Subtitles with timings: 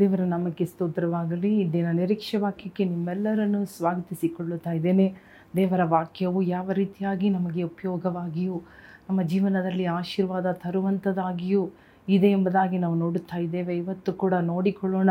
[0.00, 5.14] ದೇವರ ನಮಗೆ ಸ್ತೋತ್ರವಾಗಲಿ, ಈ ದಿನ ನಿರೀಕ್ಷೆ ವಾಕ್ಯಕ್ಕೆ ನಿಮ್ಮೆಲ್ಲರನ್ನು ಸ್ವಾಗತಿಸಿಕೊಳ್ಳುತ್ತಾ ಇದ್ದೇನೆ.
[5.56, 8.62] ದೇವರ ವಾಕ್ಯವು ಯಾವ ರೀತಿಯಾಗಿ ನಮಗೆ ಉಪಯೋಗವಾಗಿಯೂ,
[9.08, 11.70] ನಮ್ಮ ಜೀವನದಲ್ಲಿ ಆಶೀರ್ವಾದ ತರುವಂಥದ್ದಾಗಿಯೂ
[12.08, 13.76] ಇದೆ ಎಂಬುದಾಗಿ ನಾವು ನೋಡುತ್ತಾ ಇದ್ದೇವೆ.
[13.76, 15.10] ಇವತ್ತು ಕೂಡ ನೋಡಿಕೊಳ್ಳೋಣ,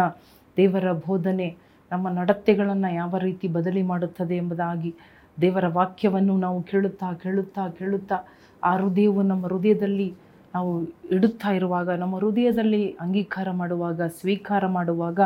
[0.58, 1.56] ದೇವರ ಬೋಧನೆ
[1.92, 4.96] ನಮ್ಮ ನಡತೆಗಳನ್ನು ಯಾವ ರೀತಿ ಬದಲಿ ಮಾಡುತ್ತದೆ ಎಂಬುದಾಗಿ
[5.42, 8.18] ದೇವರ ವಾಕ್ಯವನ್ನು ನಾವು ಕೇಳುತ್ತಾ ಕೇಳುತ್ತಾ ಕೇಳುತ್ತಾ
[8.64, 10.14] ಆ ಹೃದಯವು ನಮ್ಮ ಹೃದಯದಲ್ಲಿ
[10.56, 10.72] ನಾವು
[11.16, 15.20] ಇಡುತ್ತಾ ಇರುವಾಗ, ನಮ್ಮ ಹೃದಯದಲ್ಲಿ ಅಂಗೀಕಾರ ಮಾಡುವಾಗ, ಸ್ವೀಕಾರ ಮಾಡುವಾಗ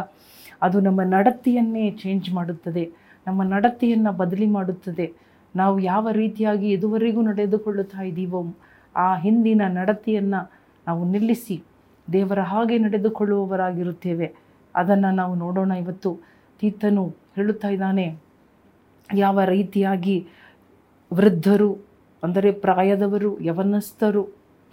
[0.62, 2.84] ಅದು ನಮ್ಮ ನಡತೆಯನ್ನೇ ಚೇಂಜ್ ಮಾಡುತ್ತದೆ.
[3.28, 5.06] ನಮ್ಮ ನಡತೆಯನ್ನು ಬದಲಿ ಮಾಡುತ್ತದೆ.
[5.56, 8.42] ನಾವು ಯಾವ ರೀತಿಯಾಗಿ ಇದುವರೆಗೂ ನಡೆದುಕೊಳ್ಳುತ್ತಾ ಇದ್ದೀವೋ,
[8.96, 10.42] ಆ ಹಿಂದಿನ ನಡತೆಯನ್ನು
[10.88, 11.56] ನಾವು ನಿಲ್ಲಿಸಿ
[12.08, 14.28] ದೇವರ ಹಾಗೆ ನಡೆದುಕೊಳ್ಳುವವರಾಗಿರುತ್ತೇವೆ.
[14.76, 16.12] ಅದನ್ನು ನಾವು ನೋಡೋಣ ಇವತ್ತು.
[16.60, 17.04] ತೀತನು
[17.36, 18.06] ಹೇಳುತ್ತಾ ಇದ್ದಾನೆ,
[19.10, 20.16] ಯಾವ ರೀತಿಯಾಗಿ
[21.12, 21.70] ವೃದ್ಧರು,
[22.24, 24.24] ಅಂದರೆ ಪ್ರಾಯದವರು, ಯವನಸ್ಥರು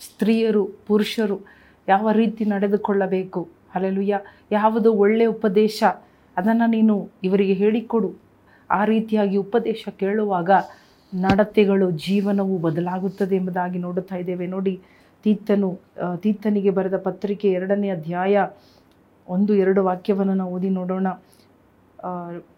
[0.00, 1.38] ಸ್ತ್ರೀಯರು, ಪುರುಷರು
[1.88, 3.48] ಯಾವ ರೀತಿ ನಡೆದುಕೊಳ್ಳಬೇಕು?
[3.74, 4.20] ಅಲ್ಲೆಲುಯ್ಯ
[4.52, 5.84] ಯಾವುದು ಒಳ್ಳೆಯ ಉಪದೇಶ?
[6.36, 8.10] ಅದನ್ನು ನೀನು ಇವರಿಗೆ ಹೇಳಿಕೊಡು.
[8.70, 10.50] ಆ ರೀತಿಯಾಗಿ ಉಪದೇಶ ಕೇಳುವಾಗ
[11.14, 14.46] ನಡತೆಗಳು, ಜೀವನವು ಬದಲಾಗುತ್ತದೆ ಎಂಬುದಾಗಿ ನೋಡುತ್ತಾ ಇದ್ದೇವೆ.
[14.46, 14.80] ನೋಡಿ
[15.24, 15.80] ತೀರ್ಥನು
[16.22, 18.46] ತೀರ್ಥನಿಗೆ ಬರೆದ ಪತ್ರಿಕೆ ಎರಡನೇ ಅಧ್ಯಾಯ
[19.28, 21.06] ಒಂದು, ಎರಡು ವಾಕ್ಯವನ್ನು ನಾವು ಓದಿ ನೋಡೋಣ.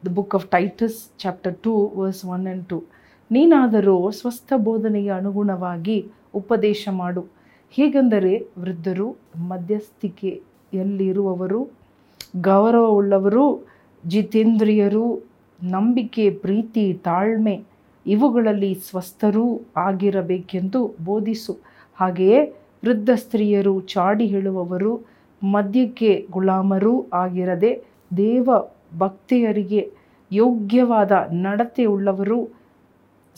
[0.06, 2.84] The book of Titus chapter two verse one and two
[3.30, 7.24] ನೀನಾದರೂ ಸ್ವಸ್ಥ ಬೋಧನೆಗೆ ಅನುಗುಣವಾಗಿ ಉಪದೇಶ ಮಾಡು.
[7.70, 11.68] ಹೇಗೆಂದರೆ ವೃದ್ಧರು ಮಧ್ಯಸ್ಥಿಕೆಯಲ್ಲಿರುವವರು,
[12.40, 13.68] ಗೌರವವುಳ್ಳವರು,
[14.06, 15.28] ಜಿತೇಂದ್ರಿಯರು,
[15.64, 17.62] ನಂಬಿಕೆ, ಪ್ರೀತಿ, ತಾಳ್ಮೆ,
[18.06, 21.58] ಇವುಗಳಲ್ಲಿ ಸ್ವಸ್ಥರೂ ಆಗಿರಬೇಕೆಂದು ಬೋಧಿಸು.
[21.94, 22.52] ಹಾಗೆಯೇ
[22.84, 25.00] ವೃದ್ಧ ಸ್ತ್ರೀಯರು ಚಾಡಿ ಹೇಳುವವರು,
[25.42, 27.82] ಮದ್ಯಕ್ಕೆ ಗುಲಾಮರೂ ಆಗಿರದೆ
[28.16, 28.50] ದೇವ
[28.98, 29.92] ಭಕ್ತಿಯರಿಗೆ
[30.32, 32.58] ಯೋಗ್ಯವಾದ ನಡತೆ ಉಳ್ಳವರು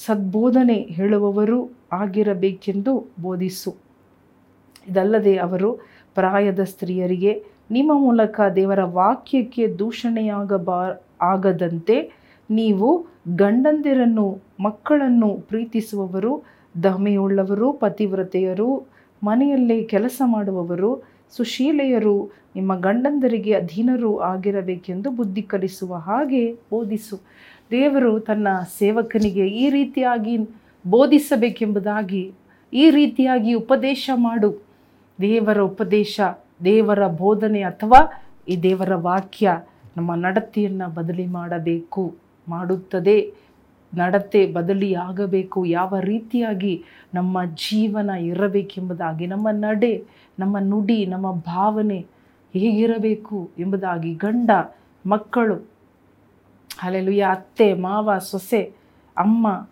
[0.06, 1.58] ಸದ್ಬೋಧನೆ ಹೇಳುವವರು
[1.92, 3.70] ಆಗಿರಬೇಕೆಂದು ಬೋಧಿಸು.
[4.88, 5.70] ಇದಲ್ಲದೆ ಅವರು
[6.16, 7.32] ಪ್ರಾಯದ ಸ್ತ್ರೀಯರಿಗೆ,
[7.70, 10.80] ನಿಮ್ಮ ಮೂಲಕ ದೇವರ ವಾಕ್ಯಕ್ಕೆ ದೂಷಣೆಯಾಗಬಾ,
[11.22, 11.96] ಆಗದಂತೆ
[12.50, 12.88] ನೀವು
[13.36, 14.26] ಗಂಡಂದಿರನ್ನು,
[14.60, 16.32] ಮಕ್ಕಳನ್ನು ಪ್ರೀತಿಸುವವರು
[16.82, 18.70] ದಮೆಯುಳ್ಳವರು ಪತಿವ್ರತೆಯರು,
[19.22, 20.90] ಮನೆಯಲ್ಲೇ ಕೆಲಸ ಮಾಡುವವರು,
[21.36, 22.16] ಸುಶೀಲೆಯರು,
[22.56, 27.16] ನಿಮ್ಮ ಗಂಡಂದರಿಗೆ ಅಧೀನರು ಆಗಿರಬೇಕೆಂದು ಬುದ್ಧಿ ಕಲಿಸುವ ಹಾಗೆ ಬೋಧಿಸು.
[27.70, 28.48] ದೇವರು ತನ್ನ
[28.78, 30.34] ಸೇವಕನಿಗೆ ಈ ರೀತಿಯಾಗಿ
[30.86, 32.32] ಬೋಧಿಸಬೇಕೆಂಬುದಾಗಿ,
[32.72, 34.50] ಈ ರೀತಿಯಾಗಿ ಉಪದೇಶ ಮಾಡು.
[35.20, 36.20] ದೇವರ ಉಪದೇಶ,
[36.64, 38.00] ದೇವರ ಬೋಧನೆ ಅಥವಾ
[38.48, 39.50] ಈ ದೇವರ ವಾಕ್ಯ
[39.96, 42.14] ನಮ್ಮ ನಡತೆಯನ್ನು ಬದಲಿ ಮಾಡಬೇಕು,
[42.46, 43.18] ಮಾಡುತ್ತದೆ.
[43.92, 45.66] ನಡತೆ ಬದಲಿಯಾಗಬೇಕು.
[45.66, 46.74] ಯಾವ ರೀತಿಯಾಗಿ
[47.14, 49.94] ನಮ್ಮ ಜೀವನ ಇರಬೇಕೆಂಬುದಾಗಿ, ನಮ್ಮ ನಡೆ,
[50.38, 52.00] ನಮ್ಮ ನುಡಿ, ನಮ್ಮ ಭಾವನೆ
[52.54, 54.50] ಹೇಗಿರಬೇಕು ಎಂಬುದಾಗಿ ಗಂಡ,
[55.04, 55.69] ಮಕ್ಕಳು
[56.82, 58.72] ಅಲ್ಲೆಲುಯ್ಯ ಅತ್ತೆ, ಮಾವ, ಸೊಸೆ,
[59.16, 59.68] ಅಮ್ಮ,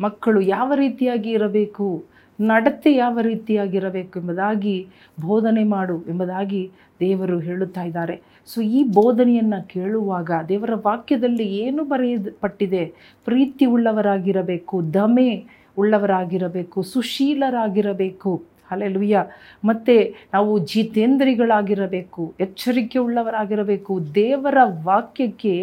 [0.00, 2.04] ಮಕ್ಕಳು ಯಾವ ರೀತಿಯಾಗಿ ಇರಬೇಕು?
[2.40, 4.88] ನಡತೆ ಯಾವ ರೀತಿಯಾಗಿರಬೇಕು ಎಂಬುದಾಗಿ
[5.20, 6.70] ಬೋಧನೆ ಮಾಡು ಎಂಬುದಾಗಿ
[7.00, 8.22] ದೇವರು ಹೇಳುತ್ತಾ ಇದ್ದಾರೆ.
[8.46, 12.84] ಸೊ ಈ ಬೋಧನೆಯನ್ನು ಕೇಳುವಾಗ ದೇವರ ವಾಕ್ಯದಲ್ಲಿ ಏನು ಬರೆಯಲ್ಪಟ್ಟಿದೆ?
[13.24, 15.44] ಪ್ರೀತಿ ಉಳ್ಳವರಾಗಿರಬೇಕು ದಮೆ
[15.78, 18.42] ಉಳ್ಳವರಾಗಿರಬೇಕು, ಸುಶೀಲರಾಗಿರಬೇಕು.
[18.72, 19.24] ಅಲ್ಲೆಲುಯ್ಯ
[19.64, 19.96] ಮತ್ತು
[20.34, 25.54] ನಾವು ಜಿತೇಂದ್ರಿಗಳಾಗಿರಬೇಕು ಎಚ್ಚರಿಕೆ ಉಳ್ಳವರಾಗಿರಬೇಕು ದೇವರ ವಾಕ್ಯಕ್ಕೆ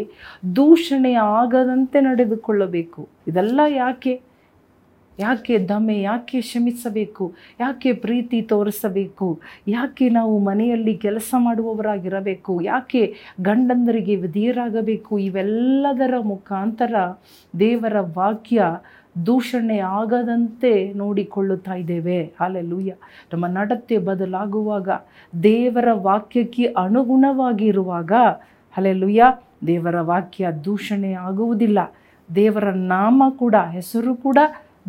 [0.55, 3.03] ದೂಷಣೆ ಆಗದಂತೆ ನಡೆದುಕೊಳ್ಳಬೇಕು.
[3.27, 4.15] ಇದೆಲ್ಲ ಯಾಕೆ?
[5.17, 7.25] ಯಾಕೆ ದಮೆ ಯಾಕೆ ಶ್ರಮಿಸಬೇಕು
[7.59, 9.27] ಯಾಕೆ ಪ್ರೀತಿ ತೋರಿಸಬೇಕು,
[9.67, 13.01] ಯಾಕೆ ನಾವು ಮನೆಯಲ್ಲಿ ಕೆಲಸ ಮಾಡುವವರಾಗಿರಬೇಕು, ಯಾಕೆ
[13.41, 16.95] ಗಂಡಂದರಿಗೆ ವಿಧಿಯರಾಗಬೇಕು, ಇವೆಲ್ಲದರ ಮುಖಾಂತರ
[17.59, 18.61] ದೇವರ ವಾಕ್ಯ
[19.25, 22.33] ದೂಷಣೆ ಆಗದಂತೆ ನೋಡಿಕೊಳ್ಳುತ್ತಾ ಇದ್ದೇವೆ.
[22.39, 22.93] ಅಲ್ಲೆಲೂಯ್ಯ
[23.33, 24.89] ನಮ್ಮ ನಡತೆ ಬದಲಾಗುವಾಗ,
[25.43, 28.11] ದೇವರ ವಾಕ್ಯಕ್ಕೆ ಅನುಗುಣವಾಗಿರುವಾಗ
[28.77, 29.23] ಅಲ್ಲೆಲೂಯ್ಯ
[29.67, 31.79] ದೇವರ ವಾಕ್ಯ ದೂಷಣೆ ಆಗುವುದಿಲ್ಲ.
[32.35, 34.37] ದೇವರ ನಾಮ ಕೂಡ, ಹೆಸರು ಕೂಡ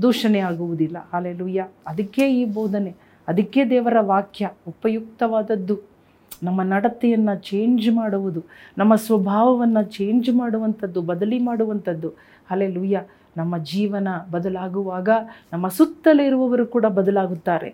[0.03, 0.97] ದೂಷಣೆ ಆಗುವುದಿಲ್ಲ.
[1.13, 2.95] ಅಲ್ಲೆಲೂಯ್ಯ ಅದಕ್ಕೆ ಈ ಬೋಧನೆ,
[3.29, 5.91] ಅದಕ್ಕೆ ದೇವರ ವಾಕ್ಯ ಉಪಯುಕ್ತವಾದದ್ದು.
[6.43, 8.43] ನಮ್ಮ ನಡತೆಯನ್ನು ಚೇಂಜ್ ಮಾಡುವುದು,
[8.79, 12.09] ನಮ್ಮ ಸ್ವಭಾವವನ್ನು ಚೇಂಜ್ ಮಾಡುವಂಥದ್ದು, ಬದಲಿ ಮಾಡುವಂಥದ್ದು.
[12.51, 13.03] ಅಲ್ಲೆಲೂಯ್ಯ
[13.37, 15.09] ನಮ್ಮ ಜೀವನ ಬದಲಾಗುವಾಗ
[15.53, 17.69] ನಮ್ಮ ಸುತ್ತಲಿರುವವರು ಕೂಡ ಬದಲಾಗುತ್ತಾರೆ.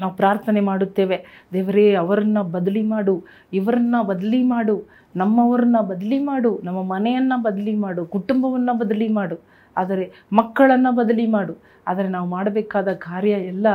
[0.00, 1.16] ನಾವು ಪ್ರಾರ್ಥನೆ ಮಾಡುತ್ತೇವೆ,
[1.52, 3.14] ದೇವರೇ ಅವರನ್ನು ಬದಲಿ ಮಾಡು,
[3.52, 4.76] ಇವರನ್ನ ಬದಲಿ ಮಾಡು,
[5.16, 9.36] ನಮ್ಮವರನ್ನ ಬದಲಿ ಮಾಡು, ನಮ್ಮ ಮನೆಯನ್ನು ಬದಲಿ ಮಾಡು, ಕುಟುಂಬವನ್ನು ಬದಲಿ ಮಾಡು,
[9.76, 11.54] ಆದರೆ ಮಕ್ಕಳನ್ನು ಬದಲಿ ಮಾಡು.
[11.88, 13.66] ಆದರೆ ನಾವು ಮಾಡಬೇಕಾದ ಕಾರ್ಯ ಎಲ್ಲ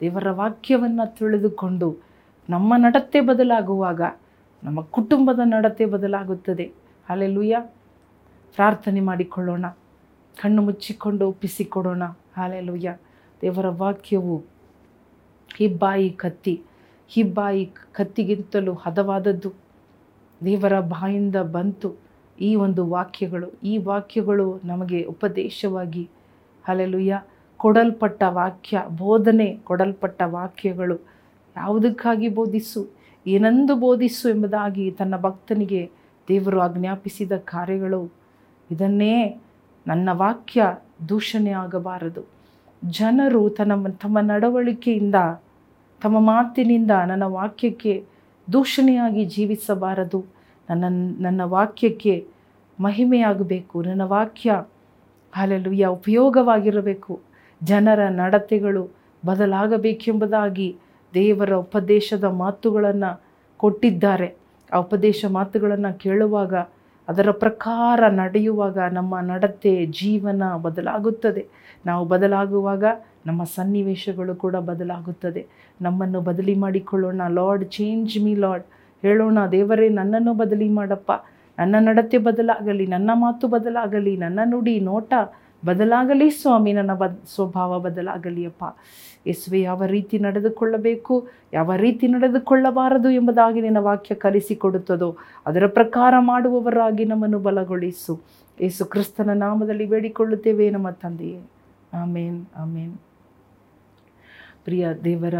[0.00, 1.88] ದೇವರ ವಾಕ್ಯವನ್ನು ತಿಳಿದುಕೊಂಡು
[2.48, 4.02] ನಮ್ಮ ನಡತೆ ಬದಲಾಗುವಾಗ,
[4.62, 6.72] ನಮ್ಮ ಕುಟುಂಬದ ನಡತೆ ಬದಲಾಗುತ್ತದೆ.
[7.08, 7.56] ಅಲ್ಲೆಲ್ಲೂಯ್ಯ
[8.56, 9.66] ಪ್ರಾರ್ಥನೆ ಮಾಡಿಕೊಳ್ಳೋಣ.
[10.42, 12.02] ಕಣ್ಣು ಮುಚ್ಚಿಕೊಂಡು ಒಪ್ಪಿಸಿಕೊಡೋಣ.
[12.36, 12.96] ಹಾಲೆಲುಯ್ಯ.
[13.42, 14.44] ದೇವರ ವಾಕ್ಯವು
[15.56, 16.62] ಹಿಬ್ಬಾಯಿ ಕತ್ತಿ.
[17.08, 19.52] ಹಿಬ್ಬಾಯಿ ಕತ್ತಿಗಿಂತಲೂ ಹದವಾದದ್ದು.
[20.44, 21.94] ದೇವರ ಬಾಯಿಂದ ಬಂತು
[22.40, 23.48] ಈ ಒಂದು ವಾಕ್ಯಗಳು.
[23.62, 26.10] ಈ ವಾಕ್ಯಗಳು ನಮಗೆ ಉಪದೇಶವಾಗಿ
[26.64, 27.22] ಹಲೆಲುಯ್ಯ,
[27.56, 30.96] ಕೊಡಲ್ಪಟ್ಟ ವಾಕ್ಯ, ಬೋಧನೆ ಕೊಡಲ್ಪಟ್ಟ ವಾಕ್ಯಗಳು.
[31.56, 32.90] ಯಾವುದಕ್ಕಾಗಿ ಬೋಧಿಸು?
[33.26, 35.90] ಏನೆಂದು ಬೋಧಿಸು ಎಂಬುದಾಗಿ ತನ್ನ ಭಕ್ತನಿಗೆ
[36.28, 38.12] ದೇವರು ಆಜ್ಞಾಪಿಸಿದ ಕಾರ್ಯಗಳು.
[38.70, 39.40] ಇದನ್ನೇ
[39.86, 40.76] ನನ್ನ ವಾಕ್ಯ
[41.08, 42.28] ದೂಷಣೆ ಆಗಬಾರದು.
[42.88, 45.14] ಜನರು ತನ್ನ ತಮ್ಮ ನಡವಳಿಕೆಯಿಂದ,
[46.02, 48.04] ತಮ್ಮ ಮಾತಿನಿಂದ ನನ್ನ ವಾಕ್ಯಕ್ಕೆ
[48.52, 50.24] ದೂಷಣೆಯಾಗಿ ಜೀವಿಸಬಾರದು.
[50.70, 50.84] ನನ್ನ
[51.20, 52.26] ನನ್ನ ವಾಕ್ಯಕ್ಕೆ
[52.80, 53.82] ಮಹಿಮೆಯಾಗಬೇಕು.
[53.82, 54.64] ನನ್ನ ವಾಕ್ಯ
[55.32, 57.20] ಹಾಲೆಲುಯ್ಯ ಉಪಯೋಗವಾಗಿರಬೇಕು.
[57.62, 58.90] ಜನರ ನಡತೆಗಳು
[59.26, 60.76] ಬದಲಾಗಬೇಕೆಂಬುದಾಗಿ
[61.14, 63.22] ದೇವರ ಉಪದೇಶದ ಮಾತುಗಳನ್ನು
[63.56, 64.34] ಕೊಟ್ಟಿದ್ದಾರೆ.
[64.72, 66.54] ಆ ಉಪದೇಶ ಮಾತುಗಳನ್ನು ಕೇಳುವಾಗ
[67.08, 71.46] ಅದರ ಪ್ರಕಾರ ನಡೆಯುವಾಗ ನಮ್ಮ ನಡತೆ, ಜೀವನ ಬದಲಾಗುತ್ತದೆ.
[71.86, 72.84] ನಾವು ಬದಲಾಗುವಾಗ
[73.26, 75.46] ನಮ್ಮ ಸನ್ನಿವೇಶಗಳು ಕೂಡ ಬದಲಾಗುತ್ತದೆ.
[75.82, 77.22] ನಮ್ಮನ್ನು ಬದಲಿ ಮಾಡಿಕೊಳ್ಳೋಣ.
[77.28, 78.64] Lord, change me Lord.
[79.02, 81.12] ಹೇಳೋಣ, ದೇವರೇ, ನನ್ನನ್ನು ಬದಲಿ ಮಾಡಪ್ಪ.
[81.58, 85.14] ನನ್ನ ನಡತೆ ಬದಲಾಗಲಿ, ನನ್ನ ಮಾತು ಬದಲಾಗಲಿ, ನನ್ನ ನುಡಿ, ನೋಟ
[85.66, 88.64] ಬದಲಾಗಲಿ, ಸ್ವಾಮಿ, ನನ್ನ ಬದ್, ಸ್ವಭಾವ ಬದಲಾಗಲಿ, ಅಪ್ಪ.
[89.26, 97.38] ಯೇಸುವೆ ಯಾವ ರೀತಿ ನಡೆದುಕೊಳ್ಳಬೇಕು, ಯಾವ ರೀತಿ ನಡೆದುಕೊಳ್ಳಬಾರದು ಎಂಬುದಾಗಿ ನಿನ್ನ ವಾಕ್ಯ ಕಲಿಸಿಕೊಡುತ್ತದೋ, ಅದರ ಪ್ರಕಾರ ಮಾಡುವವರಾಗಿ ನಮ್ಮನ್ನು
[97.38, 98.20] ಬಲಗೊಳಿಸು.
[98.60, 101.40] ಯೇಸು ಕ್ರಿಸ್ತನ ನಾಮದಲ್ಲಿ ಬೇಡಿಕೊಳ್ಳುತ್ತೇವೆ ನಮ್ಮ ತಂದೆಯೇ.
[101.94, 102.98] ಆಮೇನ್ ಆಮೇನ್.
[104.64, 105.34] ಪ್ರಿಯ ದೇವರ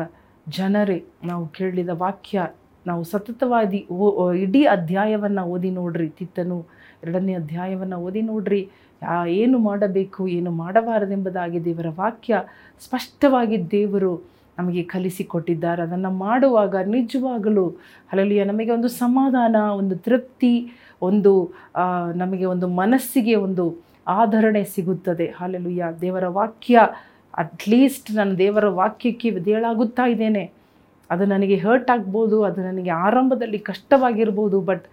[0.48, 2.46] ಜನರೇ, ನಾವು ಕೇಳಿದ ವಾಕ್ಯ
[2.86, 6.58] ನಾವು ಸತತವಾಗಿ ಓ ಇಡೀ ಅಧ್ಯಾಯವನ್ನು ಓದಿ ನೋಡ್ರಿ, ತಿತ್ತನು.
[7.04, 8.62] ಎರಡನೇ ಅಧ್ಯಾಯವನ್ನು ಓದಿ ನೋಡ್ರಿ.
[9.40, 12.42] ಏನು ಮಾಡಬೇಕು, ಏನು ಮಾಡಬಾರದೆಂಬುದಾಗಿ ದೇವರ ವಾಕ್ಯ
[12.84, 14.12] ಸ್ಪಷ್ಟವಾಗಿ ದೇವರು
[14.58, 15.82] ನಮಗೆ ಕಲಿಸಿಕೊಟ್ಟಿದ್ದಾರೆ.
[15.82, 17.64] ಅದನ್ನು ಮಾಡುವಾಗ, ನಿಜವಾಗಲೂ
[18.12, 20.54] ಅಲ್ಲಲ್ಲಿಯ ನಮಗೆ ಒಂದು ಸಮಾಧಾನ, ಒಂದು ತೃಪ್ತಿ,
[21.02, 21.32] ಒಂದು
[22.14, 23.64] ನಮಗೆ ಒಂದು ಮನಸ್ಸಿಗೆ ಒಂದು
[24.08, 25.26] ಆಧರಣೆ ಸಿಗುತ್ತದೆ.
[25.38, 26.82] ಹಾಲೆಲುಯ್ಯ ದೇವರ ವಾಕ್ಯ
[27.38, 30.44] ಅಟ್ಲೀಸ್ಟ್ ನಾನು ದೇವರ ವಾಕ್ಯಕ್ಕೆ ವಿಧೇಯಳಾಗುತ್ತಾ ಇದ್ದೇನೆ.
[31.10, 34.86] ಅದು ನನಗೆ ಹರ್ಟ್ ಆಗ್ಬೋದು, ಅದು ನನಗೆ ಆರಂಭದಲ್ಲಿ ಕಷ್ಟವಾಗಿರ್ಬೋದು ಬಟ್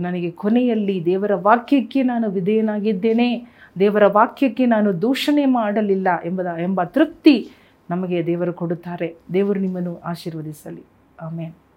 [0.00, 3.46] ನನಗೆ ಕೊನೆಯಲ್ಲಿ ದೇವರ ವಾಕ್ಯಕ್ಕೆ ನಾನು ವಿಧೇಯನಾಗಿದ್ದೇನೆ,
[3.78, 7.50] ದೇವರ ವಾಕ್ಯಕ್ಕೆ ನಾನು ದೂಷಣೆ ಮಾಡಲಿಲ್ಲ ಎಂಬುದ, ಎಂಬ ತೃಪ್ತಿ
[7.90, 9.14] ನಮಗೆ ದೇವರು ಕೊಡುತ್ತಾರೆ.
[9.32, 10.84] ದೇವರು ನಿಮ್ಮನ್ನು ಆಶೀರ್ವದಿಸಲಿ.
[11.22, 11.67] ಆಮೇಲೆ